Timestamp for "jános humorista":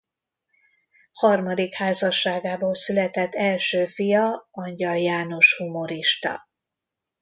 4.97-6.49